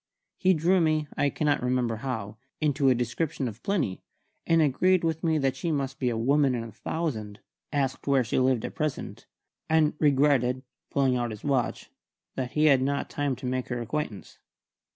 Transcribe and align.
He 0.39 0.55
drew 0.55 0.81
me 0.81 1.07
(I 1.15 1.29
cannot 1.29 1.61
remember 1.61 1.97
how) 1.97 2.37
into 2.59 2.89
a 2.89 2.95
description 2.95 3.47
of 3.47 3.61
Plinny, 3.61 4.01
and 4.47 4.59
agreed 4.59 5.03
with 5.03 5.23
me 5.23 5.37
that 5.37 5.55
she 5.55 5.71
must 5.71 5.99
be 5.99 6.09
a 6.09 6.17
woman 6.17 6.55
in 6.55 6.63
a 6.63 6.71
thousand; 6.71 7.39
asked 7.71 8.07
where 8.07 8.23
she 8.23 8.39
lived 8.39 8.65
at 8.65 8.73
present, 8.73 9.27
and 9.69 9.93
regretted 9.99 10.63
pulling 10.89 11.15
out 11.17 11.29
his 11.29 11.43
watch 11.43 11.91
that 12.35 12.53
he 12.53 12.65
had 12.65 12.81
not 12.81 13.11
time 13.11 13.35
to 13.35 13.45
make 13.45 13.67
her 13.67 13.79
acquaintance. 13.79 14.39